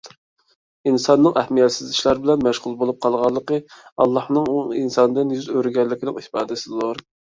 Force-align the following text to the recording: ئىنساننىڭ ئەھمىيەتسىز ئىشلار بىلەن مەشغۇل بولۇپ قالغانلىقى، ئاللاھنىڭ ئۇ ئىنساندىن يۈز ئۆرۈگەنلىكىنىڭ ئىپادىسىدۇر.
ئىنساننىڭ 0.91 1.35
ئەھمىيەتسىز 1.41 1.91
ئىشلار 1.95 2.21
بىلەن 2.23 2.41
مەشغۇل 2.47 2.77
بولۇپ 2.79 2.99
قالغانلىقى، 3.07 3.59
ئاللاھنىڭ 4.05 4.49
ئۇ 4.55 4.59
ئىنساندىن 4.81 5.37
يۈز 5.39 5.51
ئۆرۈگەنلىكىنىڭ 5.57 6.19
ئىپادىسىدۇر. 6.23 7.05